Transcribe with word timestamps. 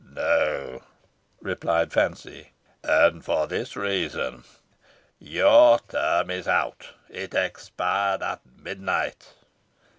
"No," 0.03 0.81
replied 1.41 1.93
Fancy, 1.93 2.53
"and 2.83 3.23
for 3.23 3.45
this 3.45 3.75
reason 3.75 4.45
your 5.19 5.77
term 5.77 6.31
is 6.31 6.47
out. 6.47 6.89
It 7.07 7.35
expired 7.35 8.23
at 8.23 8.41
midnight." 8.43 9.27